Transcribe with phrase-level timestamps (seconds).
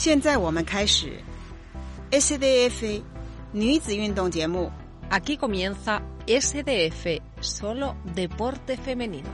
[0.00, 1.12] 现在我们开始
[2.10, 3.02] SDF
[3.52, 4.70] 女子运动节目。
[5.08, 9.28] Aquí comienza SDF, solo deporte femenino.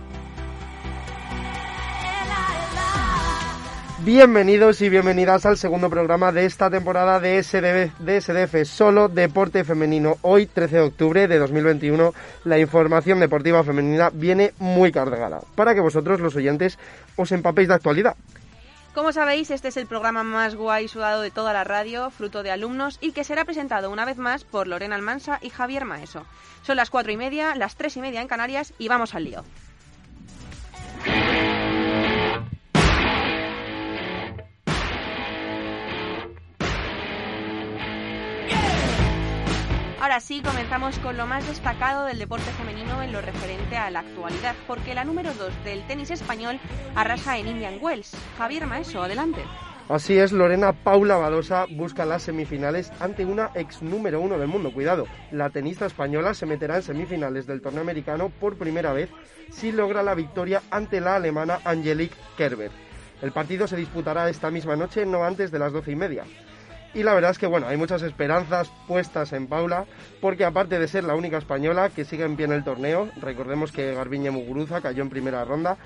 [4.04, 9.64] Bienvenidos y bienvenidas al segundo programa de esta temporada de SDF, de SDF, solo deporte
[9.64, 10.18] femenino.
[10.22, 12.12] Hoy, 13 de octubre de 2021,
[12.44, 16.78] la información deportiva femenina viene muy cargada para que vosotros, los oyentes,
[17.16, 18.16] os empapéis de actualidad.
[18.97, 22.49] Como sabéis, este es el programa más guay sudado de toda la radio, fruto de
[22.49, 26.25] alumnos, y que será presentado una vez más por Lorena Almansa y Javier Maeso.
[26.63, 29.43] Son las cuatro y media, las tres y media en Canarias, y vamos al lío.
[40.07, 43.99] Ahora sí, comenzamos con lo más destacado del deporte femenino en lo referente a la
[43.99, 46.61] actualidad, porque la número 2 del tenis español
[46.95, 48.15] arrasa en Indian Wells.
[48.37, 49.41] Javier Maeso, adelante.
[49.89, 54.71] Así es, Lorena Paula Badosa busca las semifinales ante una ex número uno del mundo.
[54.71, 59.09] Cuidado, la tenista española se meterá en semifinales del torneo americano por primera vez
[59.51, 62.71] si logra la victoria ante la alemana Angelique Kerber.
[63.21, 66.23] El partido se disputará esta misma noche, no antes de las doce y media.
[66.97, 69.85] Y la verdad es que bueno, hay muchas esperanzas puestas en Paula,
[70.19, 73.71] porque aparte de ser la única española que sigue en pie en el torneo, recordemos
[73.71, 75.77] que Garbiñe Muguruza cayó en primera ronda,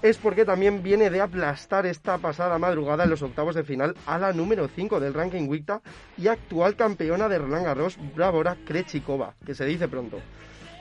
[0.00, 4.16] es porque también viene de aplastar esta pasada madrugada en los octavos de final a
[4.16, 5.82] la número 5 del ranking Wicta
[6.16, 10.20] y actual campeona de Roland Garros, Bravora Krejcikova, que se dice pronto.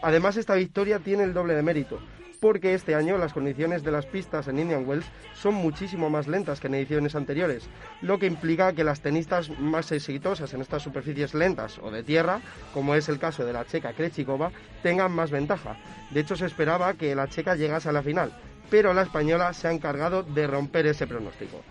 [0.01, 1.99] Además, esta victoria tiene el doble de mérito,
[2.35, 6.59] porque este año las condiciones de las pistas en Indian Wells son muchísimo más lentas
[6.59, 7.67] que en ediciones anteriores,
[8.01, 12.41] lo que implica que las tenistas más exitosas en estas superficies lentas o de tierra,
[12.73, 14.51] como es el caso de la checa Krejcikova,
[14.83, 15.77] tengan más ventaja.
[16.11, 18.31] De hecho, se esperaba que la checa llegase a la final,
[18.69, 21.61] pero la española se ha encargado de romper ese pronóstico.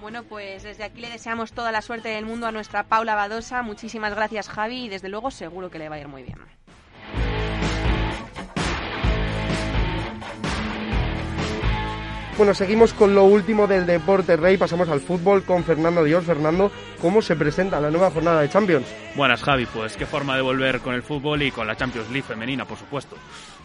[0.00, 3.62] Bueno, pues desde aquí le deseamos toda la suerte del mundo a nuestra Paula Badosa.
[3.62, 6.38] Muchísimas gracias, Javi, y desde luego seguro que le va a ir muy bien.
[12.36, 16.26] Bueno, seguimos con lo último del deporte rey, pasamos al fútbol con Fernando Dios.
[16.26, 16.70] Fernando,
[17.00, 18.86] ¿cómo se presenta la nueva jornada de Champions?
[19.14, 22.26] Buenas Javi, pues qué forma de volver con el fútbol y con la Champions League
[22.28, 23.16] femenina, por supuesto,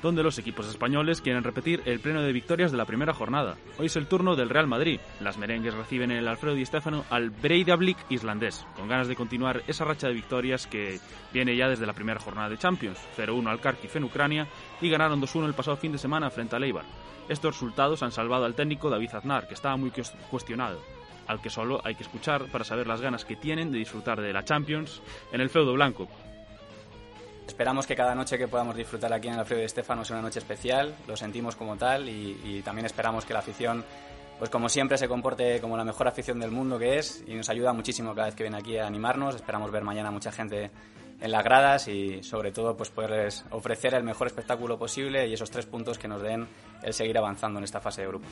[0.02, 3.58] donde los equipos españoles quieren repetir el pleno de victorias de la primera jornada.
[3.78, 5.00] Hoy es el turno del Real Madrid.
[5.20, 9.64] Las merengues reciben en el Alfredo Di Stéfano al Breidablik islandés, con ganas de continuar
[9.68, 11.00] esa racha de victorias que
[11.34, 14.48] viene ya desde la primera jornada de Champions, 0-1 al Kharkiv en Ucrania
[14.82, 16.86] y ganaron 2-1 el pasado fin de semana frente a Leibar.
[17.30, 19.92] Estos resultados han salvado al técnico David Aznar, que estaba muy
[20.30, 20.82] cuestionado,
[21.28, 24.34] al que solo hay que escuchar para saber las ganas que tienen de disfrutar de
[24.34, 25.02] la Champions
[25.32, 26.10] en el feudo blanco.
[27.48, 30.24] Esperamos que cada noche que podamos disfrutar aquí en el Alfredo de Estefano sea una
[30.24, 33.84] noche especial, lo sentimos como tal y, y también esperamos que la afición,
[34.40, 37.50] pues como siempre, se comporte como la mejor afición del mundo que es y nos
[37.50, 39.36] ayuda muchísimo cada vez que viene aquí a animarnos.
[39.36, 40.72] Esperamos ver mañana mucha gente
[41.22, 45.52] en las gradas y sobre todo pues poderles ofrecer el mejor espectáculo posible y esos
[45.52, 46.48] tres puntos que nos den
[46.82, 48.28] el seguir avanzando en esta fase de grupo.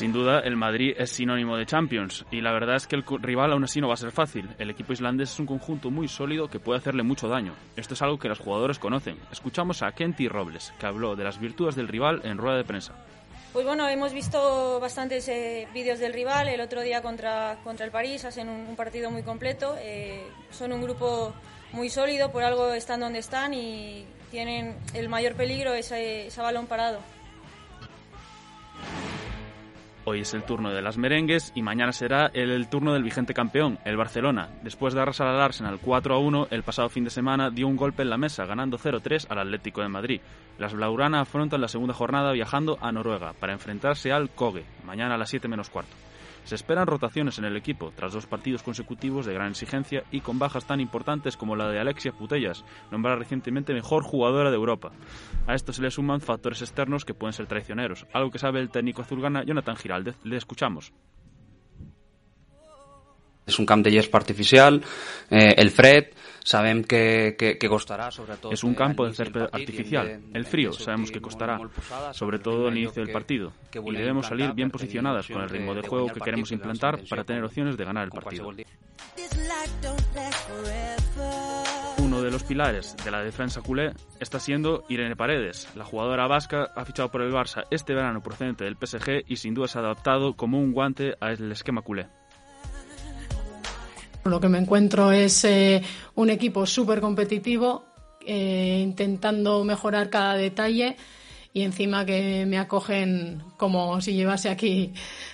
[0.00, 3.52] Sin duda, el Madrid es sinónimo de Champions y la verdad es que el rival
[3.52, 4.48] aún así no va a ser fácil.
[4.58, 7.52] El equipo islandés es un conjunto muy sólido que puede hacerle mucho daño.
[7.76, 9.18] Esto es algo que los jugadores conocen.
[9.30, 12.94] Escuchamos a Kenty Robles, que habló de las virtudes del rival en rueda de prensa.
[13.52, 16.48] Pues bueno, hemos visto bastantes eh, vídeos del rival.
[16.48, 19.76] El otro día contra, contra el París hacen un, partido muy completo.
[19.80, 21.34] Eh, son un grupo
[21.72, 26.66] muy sólido, por algo están donde están y tienen el mayor peligro ese, ese balón
[26.66, 27.00] parado.
[30.10, 33.78] Hoy es el turno de las merengues y mañana será el, turno del vigente campeón,
[33.84, 34.48] el Barcelona.
[34.60, 37.76] Después de arrasar al Arsenal 4 a 1, el pasado fin de semana dio un
[37.76, 40.20] golpe en la mesa, ganando 0-3 al Atlético de Madrid.
[40.58, 45.18] Las Blaugrana afrontan la segunda jornada viajando a Noruega para enfrentarse al Koge, mañana a
[45.18, 45.94] las 7 menos cuarto.
[46.44, 50.38] Se esperan rotaciones en el equipo, tras dos partidos consecutivos de gran exigencia y con
[50.38, 54.92] bajas tan importantes como la de Alexia Putellas, nombrada recientemente mejor jugadora de Europa.
[55.46, 58.70] A esto se le suman factores externos que pueden ser traicioneros, algo que sabe el
[58.70, 60.16] técnico azulgrana Jonathan Giraldez.
[60.24, 60.92] Le escuchamos.
[63.50, 64.80] És un camp de artificial,
[65.30, 66.12] eh, el fred,
[66.44, 68.52] sabem que, que, que costará, sobre todo...
[68.52, 70.22] Es un campo de césped artificial.
[70.32, 71.60] El frío sabemos que costará,
[72.12, 73.52] sobre todo al inicio del partido.
[73.74, 77.44] Y debemos salir bien posicionadas con el ritmo de juego que queremos implantar para tener
[77.44, 78.50] opciones de ganar el partido.
[81.98, 85.68] Uno de los pilares de la defensa culé está siendo Irene Paredes.
[85.74, 89.54] La jugadora vasca ha fichado por el Barça este verano procedente del PSG y sin
[89.54, 92.08] duda se ha adaptado como un guante al esquema culé.
[94.24, 95.82] Lo que me encuentro es eh,
[96.14, 97.84] un equipo súper competitivo,
[98.26, 100.96] eh, intentando mejorar cada detalle
[101.52, 104.92] y encima que me acogen como si llevase aquí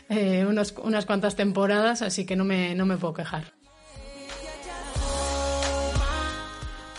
[0.09, 3.56] eh, unos, unas cuantas temporadas, así que no me, no me puedo quejar.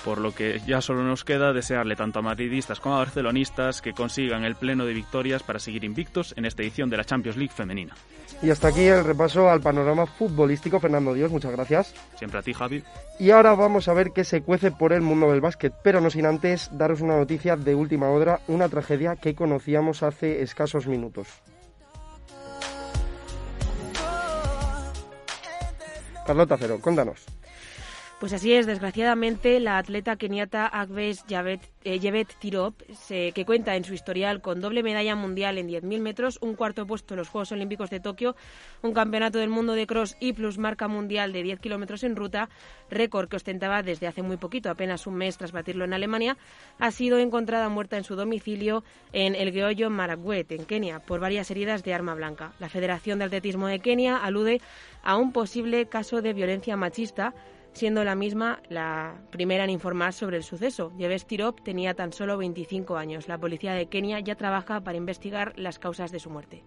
[0.08, 3.92] Por lo que ya solo nos queda desearle tanto a madridistas como a barcelonistas que
[3.92, 7.52] consigan el pleno de victorias para seguir invictos en esta edición de la Champions League
[7.54, 7.94] femenina.
[8.42, 10.80] Y hasta aquí el repaso al panorama futbolístico.
[10.80, 11.94] Fernando Dios, muchas gracias.
[12.16, 12.86] Siempre a ti, Javi.
[13.20, 16.10] Y ahora vamos a ver qué se cuece por el mundo del básquet, pero no
[16.10, 21.28] sin antes daros una noticia de última hora, una tragedia que conocíamos hace escasos minutos.
[26.26, 27.26] Carlota Cero, cuéntanos.
[28.20, 32.74] Pues así es, desgraciadamente, la atleta keniata Agves Yevet Tirop,
[33.08, 37.14] que cuenta en su historial con doble medalla mundial en 10.000 metros, un cuarto puesto
[37.14, 38.36] en los Juegos Olímpicos de Tokio,
[38.82, 42.50] un campeonato del mundo de cross y plus marca mundial de 10 kilómetros en ruta,
[42.90, 46.38] récord que ostentaba desde hace muy poquito, apenas un mes tras batirlo en Alemania,
[46.80, 48.84] ha sido encontrada muerta en su domicilio
[49.14, 52.54] en el Geoyo Marakwet, en Kenia, por varias heridas de arma blanca.
[52.58, 54.60] La Federación de Atletismo de Kenia alude
[55.04, 57.36] a un posible caso de violencia machista
[57.78, 60.92] siendo la misma la primera en informar sobre el suceso.
[60.98, 63.28] Yeves Tirop tenía tan solo 25 años.
[63.28, 66.64] La policía de Kenia ya trabaja para investigar las causas de su muerte.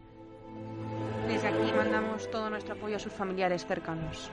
[1.27, 4.31] Desde aquí mandamos todo nuestro apoyo a sus familiares cercanos.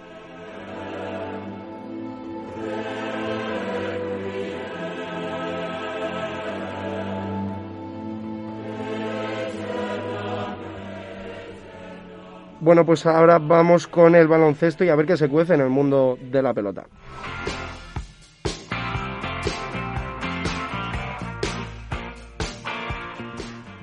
[12.59, 15.69] Bueno, pues ahora vamos con el baloncesto y a ver qué se cuece en el
[15.69, 16.87] mundo de la pelota.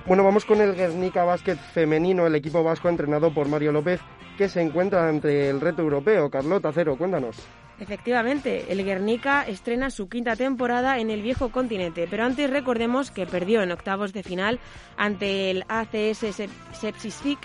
[0.07, 4.01] Bueno, vamos con el Guernica Basket femenino, el equipo vasco entrenado por Mario López,
[4.37, 6.29] que se encuentra ante el reto europeo.
[6.29, 7.37] Carlota Cero, cuéntanos.
[7.81, 13.27] Efectivamente, el Guernica estrena su quinta temporada en el viejo continente, pero antes recordemos que
[13.27, 14.61] perdió en octavos de final
[14.97, 17.39] ante el ACS Sepsisfic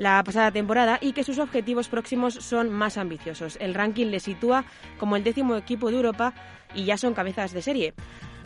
[0.00, 3.58] la pasada temporada y que sus objetivos próximos son más ambiciosos.
[3.60, 4.64] El ranking le sitúa
[4.98, 6.32] como el décimo equipo de Europa
[6.74, 7.92] y ya son cabezas de serie.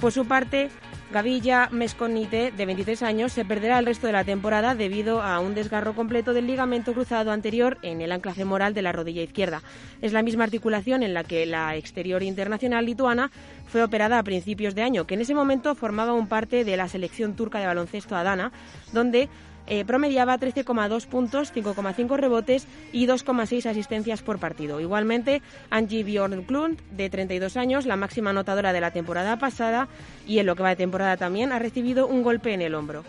[0.01, 0.69] Por su parte,
[1.13, 5.55] Gavilla Mesconite, de 23 años, se perderá el resto de la temporada debido a un
[5.55, 9.63] desgarro completo del ligamento cruzado anterior en el ancla femoral de la rodilla izquierda.
[10.03, 13.31] Es la misma articulación en la que la exterior internacional lituana
[13.69, 16.89] fue operada a principios de año, que en ese momento formaba un parte de la
[16.89, 18.51] selección turca de baloncesto Adana,
[18.93, 19.29] donde
[19.67, 24.81] eh, promediaba 13,2 puntos, 5,5 rebotes y 2,6 asistencias por partido.
[24.81, 29.89] Igualmente, Angie Bjorklund, de 32 años, la máxima anotadora de la temporada pasada
[30.27, 33.05] y en lo que va de temporada también, ha recibido un golpe en el hombro.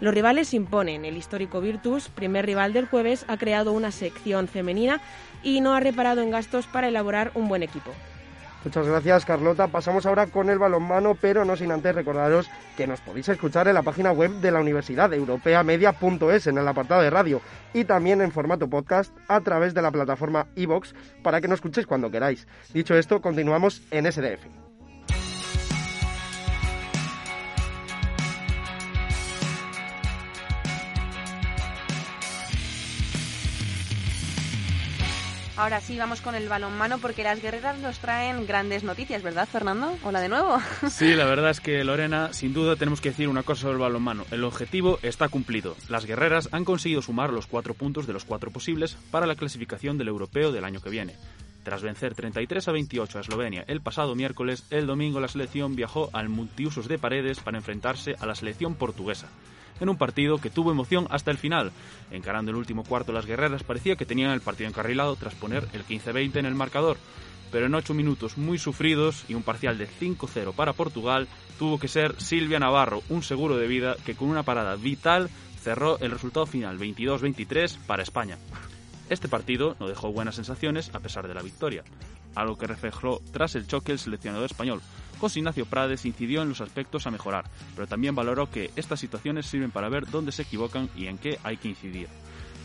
[0.00, 1.04] Los rivales se imponen.
[1.04, 5.00] El histórico Virtus, primer rival del jueves, ha creado una sección femenina
[5.42, 7.92] y no ha reparado en gastos para elaborar un buen equipo.
[8.68, 9.68] Muchas gracias, Carlota.
[9.68, 13.72] Pasamos ahora con el balonmano, pero no sin antes recordaros que nos podéis escuchar en
[13.72, 17.40] la página web de la Universidad Europeamedia.es en el apartado de radio
[17.72, 21.86] y también en formato podcast a través de la plataforma iVox para que nos escuchéis
[21.86, 22.46] cuando queráis.
[22.74, 24.67] Dicho esto, continuamos en SDF.
[35.58, 39.92] Ahora sí, vamos con el balonmano porque las guerreras nos traen grandes noticias, ¿verdad, Fernando?
[40.04, 40.58] Hola de nuevo.
[40.88, 43.80] Sí, la verdad es que Lorena, sin duda tenemos que decir una cosa sobre el
[43.80, 44.24] balonmano.
[44.30, 45.74] El objetivo está cumplido.
[45.88, 49.98] Las guerreras han conseguido sumar los cuatro puntos de los cuatro posibles para la clasificación
[49.98, 51.16] del europeo del año que viene.
[51.64, 56.08] Tras vencer 33 a 28 a Eslovenia el pasado miércoles, el domingo la selección viajó
[56.12, 59.26] al multiusos de paredes para enfrentarse a la selección portuguesa
[59.80, 61.72] en un partido que tuvo emoción hasta el final.
[62.10, 65.84] Encarando el último cuarto, las guerreras parecía que tenían el partido encarrilado tras poner el
[65.84, 66.96] 15-20 en el marcador.
[67.50, 71.88] Pero en ocho minutos muy sufridos y un parcial de 5-0 para Portugal, tuvo que
[71.88, 75.30] ser Silvia Navarro, un seguro de vida que con una parada vital
[75.62, 78.38] cerró el resultado final 22-23 para España.
[79.08, 81.82] Este partido no dejó buenas sensaciones a pesar de la victoria,
[82.34, 84.80] algo que reflejó tras el choque el seleccionador español,
[85.18, 87.44] José Ignacio Prades incidió en los aspectos a mejorar,
[87.74, 91.38] pero también valoró que estas situaciones sirven para ver dónde se equivocan y en qué
[91.42, 92.08] hay que incidir.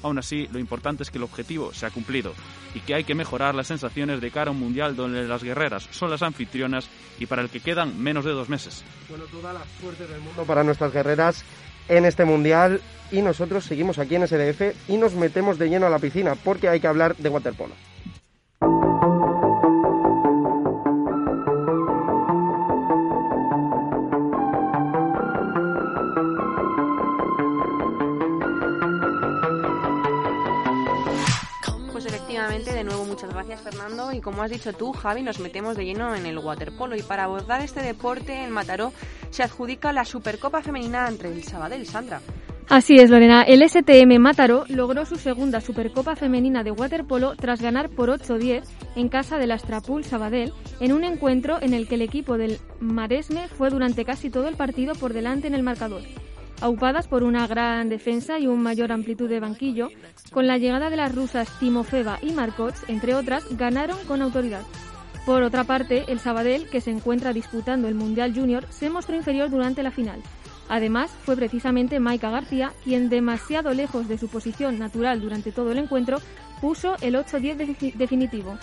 [0.04, 2.34] Aún así, lo importante es que el objetivo se ha cumplido
[2.76, 5.88] y que hay que mejorar las sensaciones de cara a un mundial donde las guerreras
[5.92, 6.90] son las anfitrionas
[7.20, 8.84] y para el que quedan menos de dos meses.
[9.10, 11.46] Bueno, toda la suerte del mundo para nuestras guerreras
[11.88, 15.90] en este mundial y nosotros seguimos aquí en SDF y nos metemos de lleno a
[15.90, 17.74] la piscina porque hay que hablar de waterpolo.
[34.14, 37.26] Y como has dicho tú, Javi, nos metemos de lleno en el waterpolo y para
[37.26, 38.94] abordar este deporte en Mataró
[39.30, 42.22] se adjudica la Supercopa Femenina entre el Sabadell Sandra.
[42.70, 43.44] Así es, Lorena.
[43.44, 48.64] El STM Mataró logró su segunda Supercopa Femenina de waterpolo tras ganar por 8-10
[48.96, 53.50] en casa del Astrapul Sabadell en un encuentro en el que el equipo del Maresme
[53.50, 56.04] fue durante casi todo el partido por delante en el marcador
[56.64, 59.90] aupadas por una gran defensa y un mayor amplitud de banquillo,
[60.32, 64.62] con la llegada de las rusas Timofeva y Markots, entre otras, ganaron con autoridad.
[65.26, 69.50] Por otra parte, el Sabadell, que se encuentra disputando el Mundial Junior, se mostró inferior
[69.50, 70.22] durante la final.
[70.70, 75.78] Además, fue precisamente Maika García quien, demasiado lejos de su posición natural durante todo el
[75.78, 76.20] encuentro,
[76.62, 78.58] puso el 8-10 definitivo.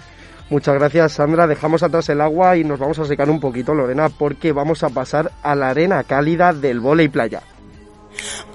[0.48, 1.46] Muchas gracias, Sandra.
[1.46, 4.88] Dejamos atrás el agua y nos vamos a secar un poquito, Lorena, porque vamos a
[4.88, 7.42] pasar a la arena cálida del y playa.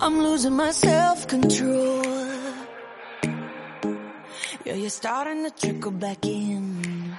[0.02, 2.04] I'm losing my self-control.
[4.66, 7.16] Yeah, you're starting to trickle back in.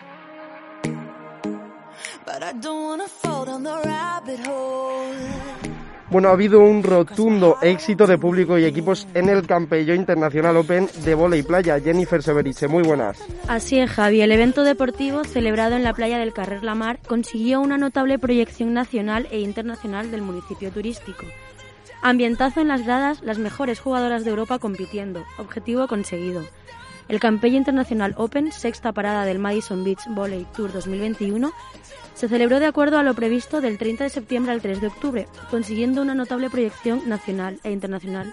[2.25, 5.15] But I don't wanna fall down the rabbit hole.
[6.09, 10.89] Bueno, ha habido un rotundo éxito de público y equipos en el Campello Internacional Open
[11.05, 11.81] de y Playa.
[11.81, 13.19] Jennifer Severiche, muy buenas.
[13.49, 14.21] Así es, Javi.
[14.21, 19.27] El evento deportivo celebrado en la playa del Carrer Lamar consiguió una notable proyección nacional
[19.33, 21.27] e internacional del municipio turístico.
[22.09, 25.25] Ambientazo en las gradas, las mejores jugadoras de Europa compitiendo.
[25.39, 26.45] Objetivo conseguido.
[27.09, 31.51] El Campello Internacional Open, sexta parada del Madison Beach Volley Tour 2021,
[32.15, 35.27] se celebró de acuerdo a lo previsto del 30 de septiembre al 3 de octubre,
[35.51, 38.33] consiguiendo una notable proyección nacional e internacional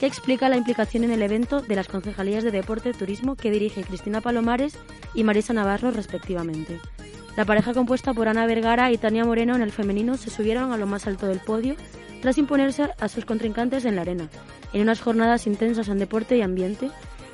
[0.00, 3.52] que explica la implicación en el evento de las concejalías de deporte y turismo que
[3.52, 4.76] dirige Cristina Palomares
[5.14, 6.80] y Marisa Navarro respectivamente.
[7.36, 10.78] La pareja compuesta por Ana Vergara y Tania Moreno en el femenino se subieron a
[10.78, 11.76] lo más alto del podio
[12.22, 14.30] tras imponerse a sus contrincantes en la arena,
[14.72, 16.90] en unas jornadas intensas en deporte y ambiente,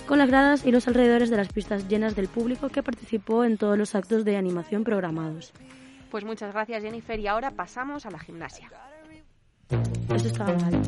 [0.09, 3.57] con las gradas y los alrededores de las pistas llenas del público que participó en
[3.57, 5.53] todos los actos de animación programados.
[6.11, 8.71] Pues muchas gracias Jennifer y ahora pasamos a la gimnasia.
[10.15, 10.83] Eso estaba mal.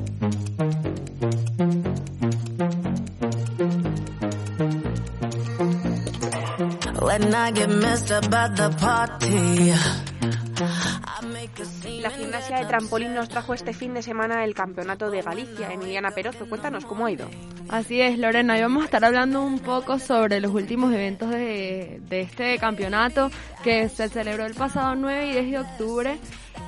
[12.01, 15.71] La gimnasia de trampolín nos trajo este fin de semana el campeonato de Galicia.
[15.71, 17.29] Emiliana Perozo, cuéntanos cómo ha ido.
[17.69, 22.01] Así es, Lorena, y vamos a estar hablando un poco sobre los últimos eventos de,
[22.09, 23.31] de este campeonato
[23.63, 26.19] que se celebró el pasado 9 y 10 de octubre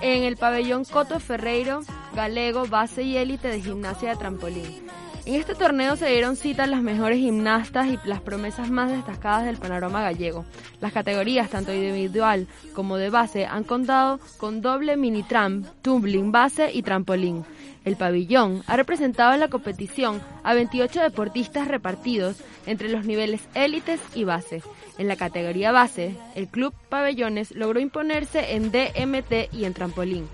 [0.03, 1.81] en el pabellón Coto Ferreiro,
[2.15, 4.87] Galego, base y élite de gimnasia de trampolín.
[5.27, 9.57] En este torneo se dieron cita las mejores gimnastas y las promesas más destacadas del
[9.57, 10.45] panorama gallego.
[10.81, 16.71] Las categorías, tanto individual como de base, han contado con doble mini tramp, tumbling base
[16.73, 17.45] y trampolín.
[17.85, 24.01] El pabellón ha representado en la competición a 28 deportistas repartidos entre los niveles élites
[24.15, 24.63] y base.
[24.97, 30.29] En la categoría base, el club Pabellones logró imponerse en DMT y en trampolín.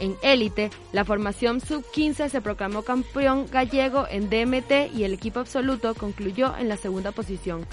[0.00, 5.94] En élite, la formación sub-15 se proclamó campeón gallego en DMT y el equipo absoluto
[5.94, 7.66] concluyó en la segunda posición.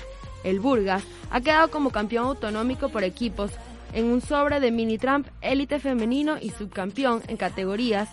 [0.43, 3.51] El Burgas ha quedado como campeón autonómico por equipos
[3.93, 8.09] en un sobre de mini tramp élite femenino y subcampeón en categorías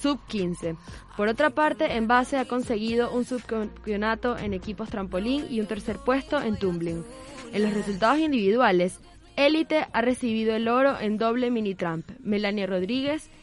[0.00, 0.76] sub-15.
[1.16, 5.98] Por otra parte, en base ha conseguido un subcampeonato en equipos trampolín y un tercer
[5.98, 7.04] puesto en tumbling.
[7.52, 9.00] En los resultados individuales,
[9.36, 12.10] Élite ha recibido el oro en doble mini tramp.
[12.22, 13.30] Melania Rodríguez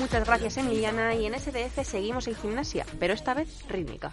[0.00, 4.10] Muchas gracias Emiliana y en SDF seguimos en gimnasia, pero esta vez rítmica.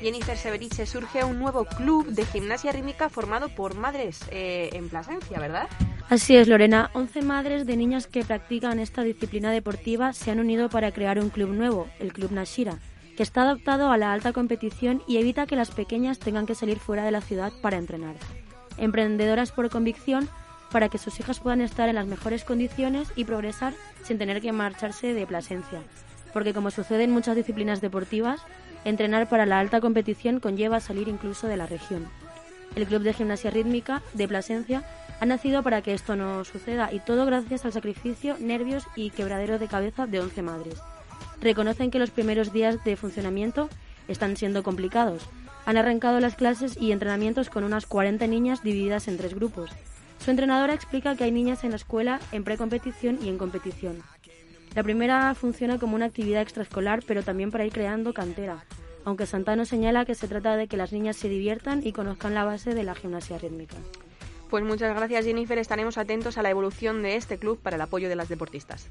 [0.00, 5.40] Jennifer Severiche surge un nuevo club de gimnasia rítmica formado por madres eh, en Plasencia,
[5.40, 5.68] ¿verdad?
[6.08, 6.92] Así es, Lorena.
[6.94, 11.30] 11 madres de niñas que practican esta disciplina deportiva se han unido para crear un
[11.30, 12.78] club nuevo, el Club Nashira
[13.16, 16.78] que está adaptado a la alta competición y evita que las pequeñas tengan que salir
[16.78, 18.16] fuera de la ciudad para entrenar.
[18.76, 20.28] Emprendedoras por convicción
[20.72, 24.52] para que sus hijas puedan estar en las mejores condiciones y progresar sin tener que
[24.52, 25.80] marcharse de Plasencia.
[26.32, 28.40] Porque como sucede en muchas disciplinas deportivas,
[28.84, 32.08] entrenar para la alta competición conlleva salir incluso de la región.
[32.74, 34.82] el Club de Gimnasia Rítmica de Plasencia,
[35.20, 39.60] ha nacido para que esto no suceda y todo gracias al sacrificio, nervios y quebradero
[39.60, 40.82] de cabeza de 11 madres.
[41.44, 43.68] Reconocen que los primeros días de funcionamiento
[44.08, 45.22] están siendo complicados.
[45.66, 49.70] Han arrancado las clases y entrenamientos con unas 40 niñas divididas en tres grupos.
[50.24, 54.02] Su entrenadora explica que hay niñas en la escuela en precompetición y en competición.
[54.74, 58.64] La primera funciona como una actividad extraescolar, pero también para ir creando cantera,
[59.04, 62.44] aunque Santano señala que se trata de que las niñas se diviertan y conozcan la
[62.44, 63.76] base de la gimnasia rítmica.
[64.54, 68.08] Pues muchas gracias Jennifer, estaremos atentos a la evolución de este club para el apoyo
[68.08, 68.88] de las deportistas.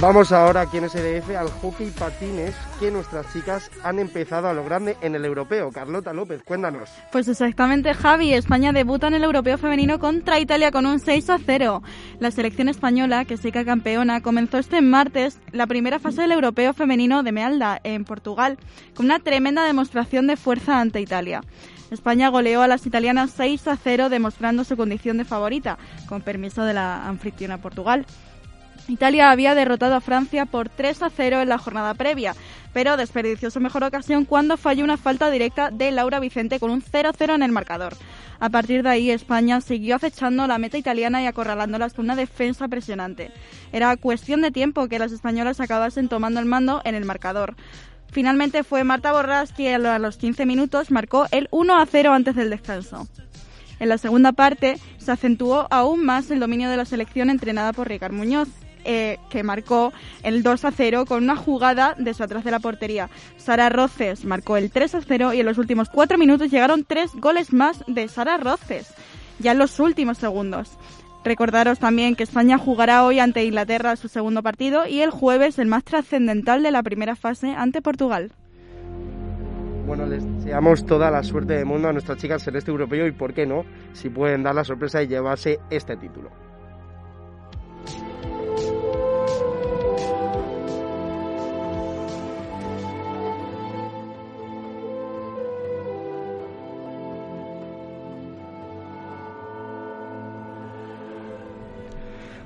[0.00, 4.64] Vamos ahora aquí en SDF al hockey patines que nuestras chicas han empezado a lo
[4.64, 5.70] grande en el europeo.
[5.70, 6.88] Carlota López, cuéntanos.
[7.12, 8.32] Pues exactamente, Javi.
[8.32, 11.82] España debuta en el europeo femenino contra Italia con un 6 a 0.
[12.18, 17.22] La selección española, que se campeona, comenzó este martes la primera fase del europeo femenino
[17.22, 18.56] de Mealda, en Portugal,
[18.94, 21.42] con una tremenda demostración de fuerza ante Italia.
[21.90, 25.76] España goleó a las italianas 6 a 0, demostrando su condición de favorita,
[26.08, 28.06] con permiso de la anfitriona Portugal.
[28.90, 32.34] Italia había derrotado a Francia por 3 a 0 en la jornada previa,
[32.72, 36.82] pero desperdició su mejor ocasión cuando falló una falta directa de Laura Vicente con un
[36.82, 37.94] 0-0 en el marcador.
[38.40, 42.68] A partir de ahí, España siguió acechando la meta italiana y acorralándolas con una defensa
[42.68, 43.30] presionante.
[43.72, 47.54] Era cuestión de tiempo que las españolas acabasen tomando el mando en el marcador.
[48.10, 52.50] Finalmente fue Marta Borrás quien a los 15 minutos marcó el 1 0 antes del
[52.50, 53.06] descanso.
[53.78, 57.88] En la segunda parte se acentuó aún más el dominio de la selección entrenada por
[57.88, 58.48] Ricard Muñoz,
[58.84, 62.60] eh, que marcó el 2 a 0 con una jugada de su atrás de la
[62.60, 63.10] portería.
[63.36, 67.10] Sara Roces marcó el 3 a 0 y en los últimos cuatro minutos llegaron tres
[67.14, 68.92] goles más de Sara Roces,
[69.38, 70.78] ya en los últimos segundos.
[71.22, 75.66] Recordaros también que España jugará hoy ante Inglaterra su segundo partido y el jueves el
[75.66, 78.32] más trascendental de la primera fase ante Portugal.
[79.86, 83.12] Bueno, les deseamos toda la suerte del mundo a nuestras chicas en este europeo y,
[83.12, 86.30] ¿por qué no?, si pueden dar la sorpresa y llevarse este título.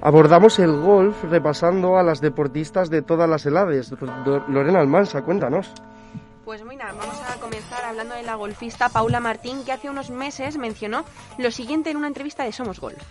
[0.05, 3.91] Abordamos el golf repasando a las deportistas de todas las edades.
[4.49, 5.73] Lorena Almansa, cuéntanos.
[6.45, 10.59] Pues mira, vamos a comenzar hablando de la golfista Paula Martín, que hace unos meses
[10.59, 11.07] mencionó
[11.39, 13.03] lo siguiente en una entrevista de Somos Golf.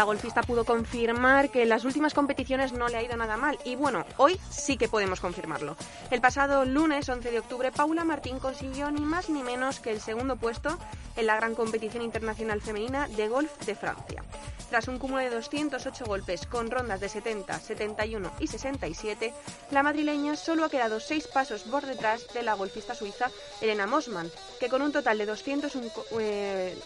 [0.00, 3.58] La golfista pudo confirmar que en las últimas competiciones no le ha ido nada mal.
[3.66, 5.76] Y bueno, hoy sí que podemos confirmarlo.
[6.10, 10.00] El pasado lunes 11 de octubre, Paula Martín consiguió ni más ni menos que el
[10.00, 10.78] segundo puesto
[11.16, 14.24] en la gran competición internacional femenina de golf de Francia.
[14.70, 19.34] Tras un cúmulo de 208 golpes con rondas de 70, 71 y 67,
[19.72, 24.30] la madrileña solo ha quedado seis pasos por detrás de la golfista suiza Elena Mosman,
[24.60, 25.90] que con un total de 201,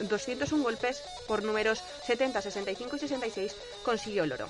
[0.00, 4.48] 201 eh, golpes por números 70, 65 y 66 consiguió el oro.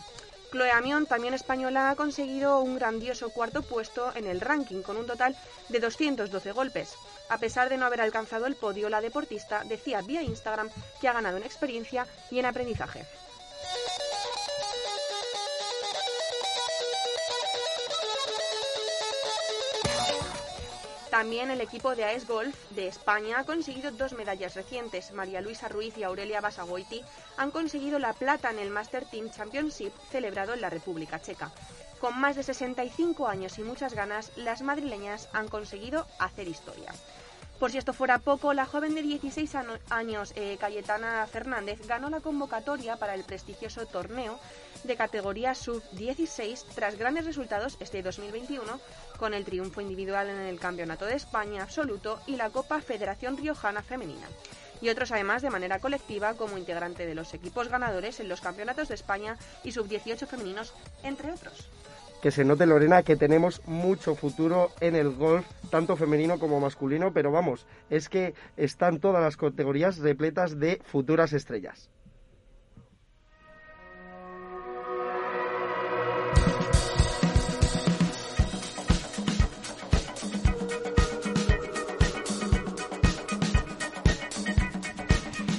[0.52, 5.06] Chloe Amión, también española, ha conseguido un grandioso cuarto puesto en el ranking con un
[5.06, 5.36] total
[5.68, 6.94] de 212 golpes.
[7.28, 11.12] A pesar de no haber alcanzado el podio, la deportista decía vía Instagram que ha
[11.12, 13.04] ganado en experiencia y en aprendizaje.
[21.14, 25.12] También el equipo de AES Golf de España ha conseguido dos medallas recientes.
[25.12, 27.02] María Luisa Ruiz y Aurelia Basagoiti
[27.36, 31.52] han conseguido la plata en el Master Team Championship celebrado en la República Checa.
[32.00, 36.92] Con más de 65 años y muchas ganas, las madrileñas han conseguido hacer historia.
[37.58, 39.54] Por si esto fuera poco, la joven de 16
[39.88, 44.40] años, eh, Cayetana Fernández, ganó la convocatoria para el prestigioso torneo
[44.82, 48.80] de categoría sub-16 tras grandes resultados este 2021
[49.18, 53.82] con el triunfo individual en el Campeonato de España absoluto y la Copa Federación Riojana
[53.82, 54.26] Femenina.
[54.80, 58.88] Y otros además de manera colectiva como integrante de los equipos ganadores en los Campeonatos
[58.88, 61.68] de España y sub-18 femeninos, entre otros
[62.24, 67.12] que se note Lorena que tenemos mucho futuro en el golf, tanto femenino como masculino,
[67.12, 71.90] pero vamos, es que están todas las categorías repletas de futuras estrellas.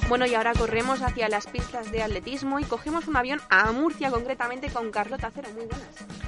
[0.10, 4.10] Bueno, y ahora corremos hacia las pistas de atletismo y cogemos un avión a Murcia,
[4.10, 5.50] concretamente con Carlota Cero.
[5.54, 6.25] Muy buenas.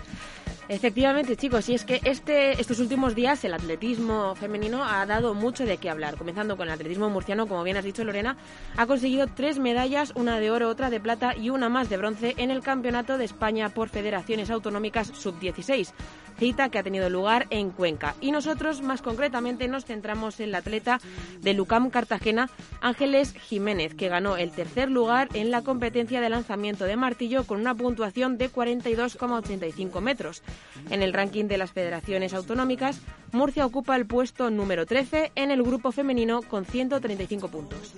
[0.70, 5.66] Efectivamente, chicos, y es que este, estos últimos días el atletismo femenino ha dado mucho
[5.66, 6.18] de qué hablar.
[6.18, 8.36] Comenzando con el atletismo murciano, como bien has dicho Lorena,
[8.76, 12.34] ha conseguido tres medallas, una de oro, otra de plata y una más de bronce
[12.36, 15.94] en el Campeonato de España por Federaciones Autonómicas Sub-16,
[16.38, 18.16] cita que ha tenido lugar en Cuenca.
[18.20, 21.00] Y nosotros, más concretamente, nos centramos en la atleta
[21.40, 22.50] de Lucam Cartagena,
[22.82, 27.62] Ángeles Jiménez, que ganó el tercer lugar en la competencia de lanzamiento de martillo con
[27.62, 30.44] una puntuación de 42,85 metros.
[30.90, 33.00] En el ranking de las federaciones autonómicas,
[33.32, 37.94] Murcia ocupa el puesto número 13 en el grupo femenino con 135 puntos.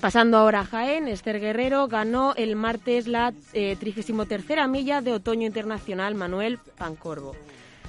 [0.00, 5.46] Pasando ahora a Jaén, Esther Guerrero ganó el martes la eh, 33 milla de Otoño
[5.46, 7.34] Internacional Manuel Pancorvo.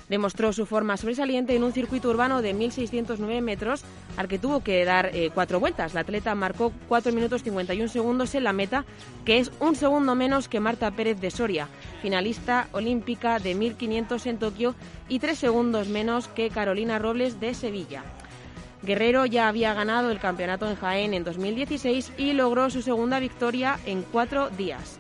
[0.10, 3.84] Demostró su forma sobresaliente en un circuito urbano de 1.609 metros
[4.18, 5.94] al que tuvo que dar eh, cuatro vueltas.
[5.94, 8.86] La atleta marcó 4 minutos 51 segundos en la meta,
[9.26, 11.68] que es un segundo menos que Marta Pérez de Soria,
[12.02, 14.76] finalista olímpica de 1.500 en Tokio,
[15.10, 18.04] y tres segundos menos que Carolina Robles de Sevilla.
[18.84, 23.80] Guerrero ya había ganado el campeonato en Jaén en 2016 y logró su segunda victoria
[23.86, 25.00] en cuatro días,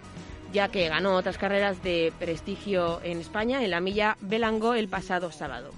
[0.56, 5.30] ya que ganó otras carreras de prestigio en España en la milla Belango el pasado
[5.32, 5.72] sábado.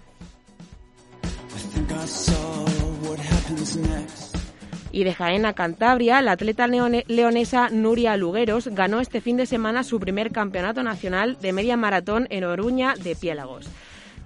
[4.91, 9.47] Y de Jaén a Cantabria, la atleta leone- leonesa Nuria Lugueros ganó este fin de
[9.47, 13.67] semana su primer campeonato nacional de media maratón en Oruña de Piélagos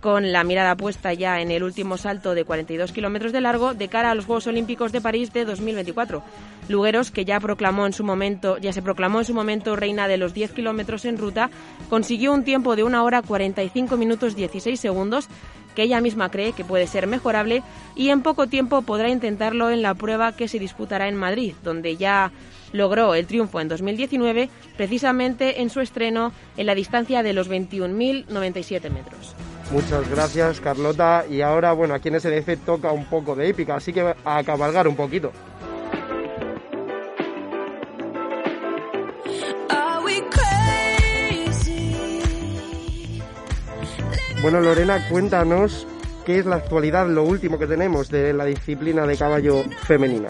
[0.01, 3.87] con la mirada puesta ya en el último salto de 42 kilómetros de largo de
[3.87, 6.23] cara a los Juegos Olímpicos de París de 2024.
[6.67, 10.17] Lugueros, que ya proclamó en su momento, ya se proclamó en su momento reina de
[10.17, 11.49] los 10 kilómetros en ruta,
[11.89, 15.27] consiguió un tiempo de 1 hora 45 minutos 16 segundos
[15.75, 17.63] que ella misma cree que puede ser mejorable
[17.95, 21.95] y en poco tiempo podrá intentarlo en la prueba que se disputará en Madrid, donde
[21.95, 22.31] ya
[22.73, 28.89] logró el triunfo en 2019, precisamente en su estreno en la distancia de los 21.097
[28.89, 29.35] metros.
[29.71, 31.25] Muchas gracias, Carlota.
[31.29, 34.87] Y ahora, bueno, aquí en SDF toca un poco de épica, así que a cabalgar
[34.87, 35.31] un poquito.
[44.41, 45.85] Bueno, Lorena, cuéntanos
[46.25, 50.29] qué es la actualidad, lo último que tenemos de la disciplina de caballo femenina.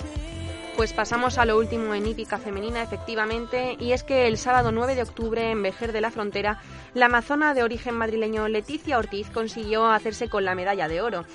[0.82, 4.96] Pues pasamos a lo último en hípica femenina, efectivamente, y es que el sábado 9
[4.96, 6.60] de octubre en Vejer de la Frontera,
[6.96, 11.26] la amazona de origen madrileño Leticia Ortiz consiguió hacerse con la medalla de oro.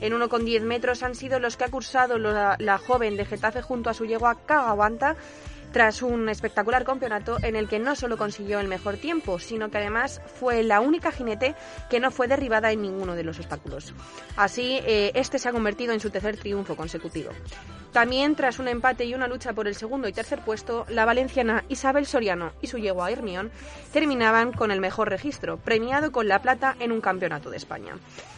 [0.00, 3.94] En 1,10 metros han sido los que ha cursado la, joven de Getafe junto a
[3.94, 5.14] su yegua Cagaguanta
[5.72, 9.78] tras un espectacular campeonato en el que no solo consiguió el mejor tiempo, sino que
[9.78, 11.54] además fue la única jinete
[11.90, 13.94] que no fue derribada en ninguno de los obstáculos.
[14.36, 17.30] Así, eh, este se ha convertido en su tercer triunfo consecutivo.
[17.96, 21.64] También, tras un empate y una lucha por el segundo y tercer puesto, la valenciana
[21.70, 23.50] Isabel Soriano y su yegua Hermión
[23.90, 27.94] terminaban con el mejor registro, premiado con la plata en un campeonato de España.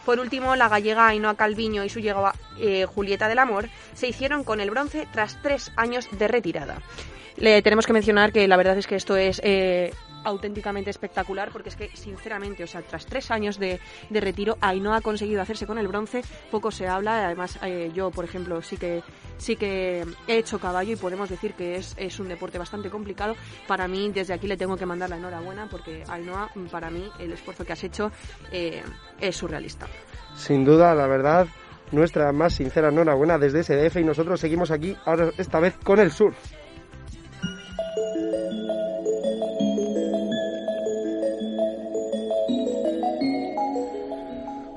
[0.06, 4.44] Por último, la gallega Ainhoa Calviño y su yegua eh, Julieta del Amor se hicieron
[4.44, 6.78] con el bronce tras tres años de retirada.
[7.40, 9.92] Le tenemos que mencionar que la verdad es que esto es eh,
[10.24, 13.78] auténticamente espectacular porque es que sinceramente, o sea, tras tres años de,
[14.10, 18.10] de retiro, Ainhoa ha conseguido hacerse con el bronce, poco se habla, además eh, yo,
[18.10, 19.02] por ejemplo, sí que
[19.36, 23.36] sí que he hecho caballo y podemos decir que es, es un deporte bastante complicado.
[23.68, 27.32] Para mí, desde aquí le tengo que mandar la enhorabuena porque Ainhoa, para mí, el
[27.32, 28.10] esfuerzo que has hecho
[28.50, 28.82] eh,
[29.20, 29.86] es surrealista.
[30.34, 31.46] Sin duda, la verdad,
[31.92, 36.10] nuestra más sincera enhorabuena desde SDF y nosotros seguimos aquí, ahora esta vez con el
[36.10, 36.36] surf.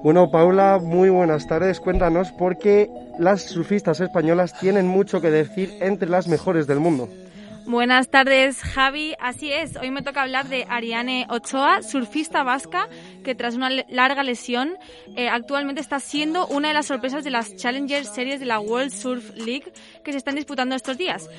[0.04, 1.80] Bueno, Paula, muy buenas tardes.
[1.80, 7.08] Cuéntanos por qué las surfistas españolas tienen mucho que decir entre las mejores del mundo.
[7.68, 9.14] Buenas tardes, Javi.
[9.20, 12.88] Así es, hoy me toca hablar de Ariane Ochoa, surfista vasca,
[13.24, 14.72] que tras una larga lesión
[15.16, 18.90] eh, actualmente está siendo una de las sorpresas de las Challenger Series de la World
[18.92, 19.72] Surf League
[20.04, 21.30] que se están disputando estos días.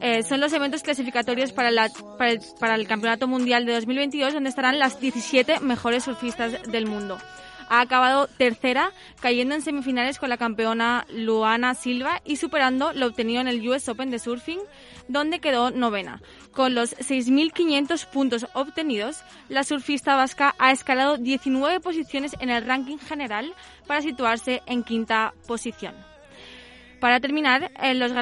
[0.00, 4.32] Eh, son los eventos clasificatorios para, la- para el, para el Campeonato Mundial de 2022,
[4.34, 7.18] donde estarán las 17 mejores surfistas del mundo
[7.72, 13.40] ha acabado tercera, cayendo en semifinales con la campeona Luana Silva y superando lo obtenido
[13.40, 14.60] en el US Open de Surfing,
[15.08, 16.20] donde quedó novena.
[16.52, 22.98] Con los 6.500 puntos obtenidos, la surfista vasca ha escalado 19 posiciones en el ranking
[22.98, 23.54] general
[23.86, 25.94] para situarse en quinta posición.
[27.00, 28.12] Para terminar, eh, los,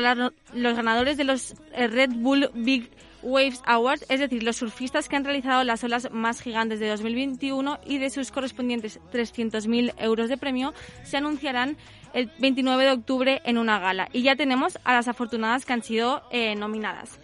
[0.54, 2.88] los ganadores de los eh, Red Bull Big
[3.22, 7.78] Waves Awards, es decir, los surfistas que han realizado las olas más gigantes de 2021
[7.84, 10.72] y de sus correspondientes 300.000 euros de premio,
[11.04, 11.76] se anunciarán
[12.12, 14.08] el 29 de octubre en una gala.
[14.12, 17.18] Y ya tenemos a las afortunadas que han sido eh, nominadas.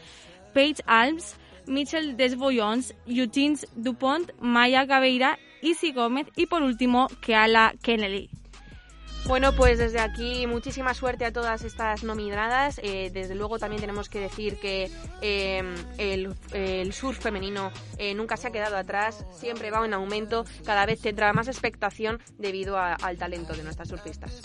[0.55, 8.31] Paige Alms, Michel Desboyons, Eugene Dupont, Maya Gabeira, Isi Gómez y por último Keala Kennedy.
[9.27, 12.81] Bueno, pues desde aquí muchísima suerte a todas estas nominadas.
[12.83, 14.89] Eh, desde luego también tenemos que decir que
[15.21, 15.63] eh,
[15.99, 21.01] el, surf femenino eh, nunca se ha quedado atrás, siempre va en aumento, cada vez
[21.01, 24.43] tendrá más expectación debido al talento de nuestras surfistas.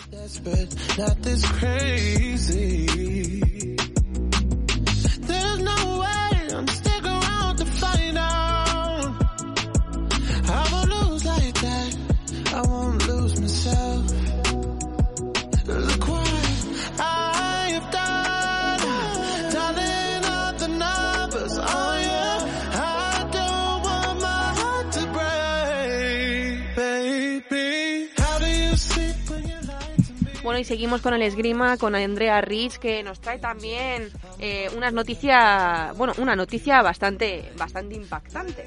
[30.59, 34.09] Y seguimos con el esgrima, con Andrea Rich, que nos trae también
[34.39, 38.65] eh, unas noticias, bueno, una noticia bastante, bastante impactante.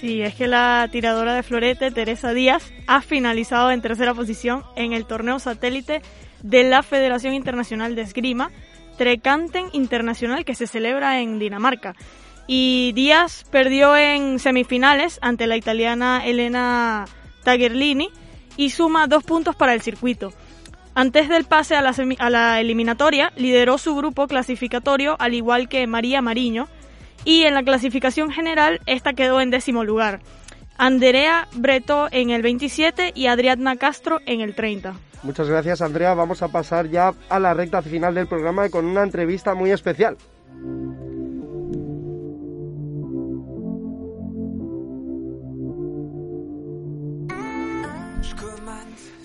[0.00, 4.92] Sí, es que la tiradora de florete, Teresa Díaz, ha finalizado en tercera posición en
[4.94, 6.00] el torneo satélite
[6.42, 8.50] de la Federación Internacional de Esgrima,
[8.96, 11.94] Trecanten Internacional, que se celebra en Dinamarca.
[12.46, 17.04] Y Díaz perdió en semifinales ante la italiana Elena
[17.44, 18.08] Tagerlini
[18.56, 20.32] y suma dos puntos para el circuito.
[21.00, 26.68] Antes del pase a la, eliminatoria, lideró su grupo clasificatorio al igual que María Mariño
[27.24, 30.20] y en la clasificación general esta quedó en décimo lugar.
[30.76, 34.92] Andrea Breto en el 27 y Adriana Castro en el 30.
[35.22, 39.02] Muchas gracias Andrea, vamos a pasar ya a la recta final del programa con una
[39.02, 40.18] entrevista muy especial.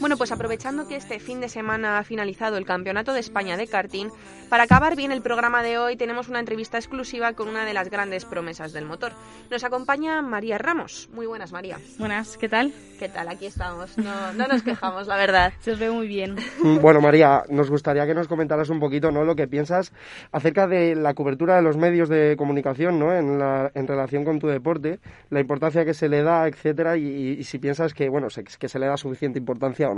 [0.06, 3.65] Bueno, pues aprovechando que este fin de semana ha finalizado el Campeonato de España de
[3.65, 4.10] karting,
[4.52, 7.89] para acabar bien el programa de hoy tenemos una entrevista exclusiva con una de las
[7.89, 9.13] grandes promesas del motor.
[9.50, 11.10] Nos acompaña María Ramos.
[11.12, 11.80] Muy buenas, María.
[11.98, 12.72] Buenas, ¿qué tal?
[13.00, 13.30] ¿Qué tal?
[13.30, 13.98] Aquí estamos.
[13.98, 15.54] No, no nos quejamos, la verdad.
[15.62, 16.36] Se os ve muy bien.
[16.62, 19.24] Mm, bueno, María, nos gustaría que nos comentaras un poquito ¿no?
[19.24, 19.91] lo que piensas
[20.32, 23.12] acerca de la cobertura de los medios de comunicación ¿no?
[23.12, 25.00] en, la, en relación con tu deporte,
[25.32, 28.28] la importancia que se le da, etcétera, y, si piensas que, bueno,
[28.60, 29.94] que se le da suficiente importancia o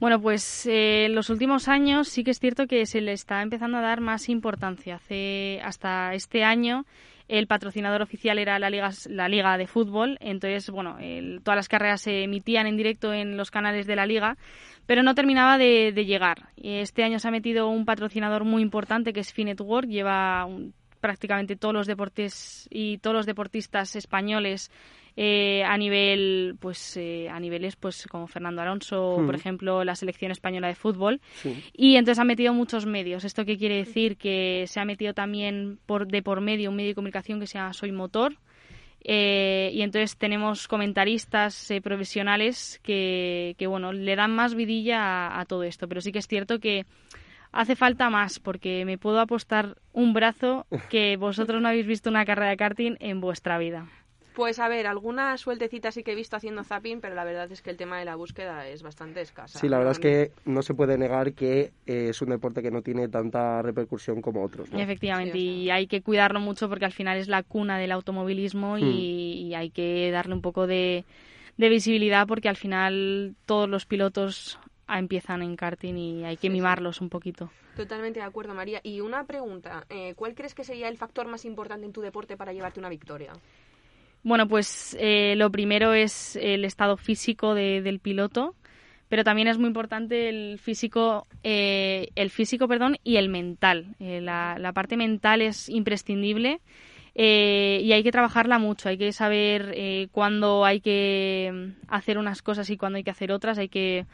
[0.00, 3.42] bueno, pues eh, en los últimos años sí que es cierto que se le está
[3.42, 4.96] empezando a dar más importancia.
[4.96, 6.86] Hace hasta este año
[7.28, 10.96] el patrocinador oficial era la liga, de fútbol, entonces bueno,
[11.44, 14.36] todas las carreras se emitían en directo en los canales de la liga,
[14.86, 16.48] pero no terminaba de, llegar.
[16.56, 20.48] Este año se ha metido un patrocinador muy importante que es Finetwork, lleva
[21.00, 24.72] prácticamente todos los deportes y todos los deportistas españoles
[25.16, 29.38] eh, a nivel pues eh, a niveles pues como Fernando Alonso por hmm.
[29.38, 31.20] ejemplo la selección española de fútbol.
[31.72, 33.24] Y entonces ha metido muchos medios.
[33.24, 36.90] Esto qué quiere decir que se ha metido también por de por medio un medio
[36.90, 38.34] de comunicación que se llama Soy Motor.
[39.02, 45.64] Eh, y entonces tenemos comentaristas profesionales que, que, bueno le dan más vidilla a, todo
[45.64, 45.88] esto.
[45.88, 46.84] Pero sí que es cierto que
[47.52, 52.24] hace falta más porque me puedo apostar un brazo que vosotros no habéis visto una
[52.24, 53.88] carrera de karting en vuestra vida.
[54.40, 57.60] Pues a ver, alguna sueltecita sí que he visto haciendo zapping, pero la verdad es
[57.60, 59.58] que el tema de la búsqueda es bastante escasa.
[59.58, 62.70] Sí, la verdad es que no se puede negar que eh, es un deporte que
[62.70, 64.70] no tiene tanta repercusión como otros.
[64.72, 69.50] Efectivamente, y hay que cuidarlo mucho porque al final es la cuna del automovilismo y,
[69.52, 69.58] hmm.
[69.58, 71.04] hay que darle un poco de,
[71.58, 77.10] visibilidad porque al final todos los pilotos empiezan en karting y hay que mimarlos un
[77.10, 77.50] poquito.
[77.76, 78.80] Totalmente de acuerdo, María.
[78.82, 82.38] Y una pregunta, eh, ¿cuál crees que sería el factor más importante en tu deporte
[82.38, 83.32] para llevarte una victoria?
[84.22, 88.54] Bueno, pues eh, lo primero es el estado físico del piloto,
[89.08, 93.96] pero también es muy importante el físico, eh, el físico, perdón, y el mental.
[93.98, 96.60] Eh, la, parte mental es imprescindible
[97.14, 98.88] y hay que trabajarla mucho.
[98.90, 103.58] Hay que saber cuándo hay que hacer unas cosas y cuándo hay que hacer otras.
[103.58, 104.06] Hay que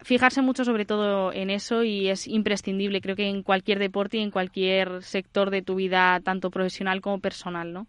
[0.00, 3.00] fijarse mucho sobre todo en eso y es imprescindible.
[3.00, 7.20] Creo que en cualquier deporte y en cualquier sector de tu vida, tanto profesional como
[7.20, 7.86] personal, ¿no?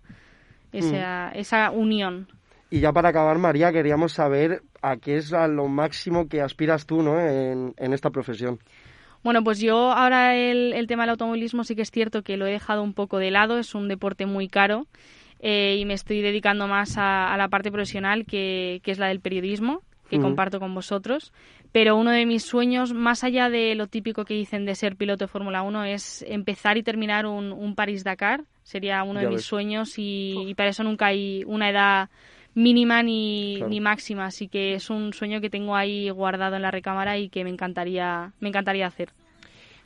[0.74, 1.38] Esa, mm.
[1.38, 2.28] esa unión.
[2.70, 6.86] Y ya para acabar, María, queríamos saber a qué es a lo máximo que aspiras
[6.86, 7.20] tú ¿no?
[7.20, 8.60] en, esta profesión.
[9.24, 12.46] Bueno, pues yo ahora el, el, tema del automovilismo sí que es cierto que lo
[12.46, 14.88] he dejado un poco de lado, es un deporte muy caro
[15.46, 19.20] eh, y me estoy dedicando más a, la parte profesional que, que, es la del
[19.20, 19.82] periodismo,
[20.14, 21.34] que comparto con vosotros.
[21.72, 25.26] Pero uno de mis sueños, más allá de lo típico que dicen de ser piloto
[25.26, 28.44] de Fórmula 1, es empezar y terminar un, un París-Dakar.
[28.64, 32.10] Sería uno de mis sueños y, para eso nunca hay una edad
[32.54, 34.26] mínima ni, ni, máxima.
[34.26, 37.50] Así que es un sueño que tengo ahí guardado en la recámara y que me
[37.50, 39.10] encantaría, me encantaría hacer.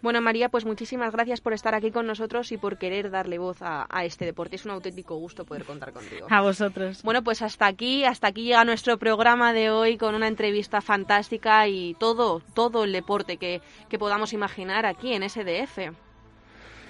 [0.02, 3.62] Bueno, María, pues muchísimas gracias por estar aquí con nosotros y por querer darle voz
[3.62, 4.56] a, a, este deporte.
[4.56, 6.28] Es un auténtico gusto poder contar contigo.
[6.30, 7.02] A vosotros.
[7.04, 11.68] Bueno, pues hasta aquí, hasta aquí llega nuestro programa de hoy con una entrevista fantástica
[11.68, 15.94] y todo, todo el deporte que, que podamos imaginar aquí en SDF.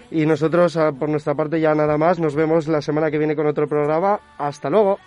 [0.10, 2.20] Y nosotros, por nuestra parte, ya nada más.
[2.20, 4.20] Nos vemos la semana que viene con otro programa.
[4.38, 5.00] Hasta luego.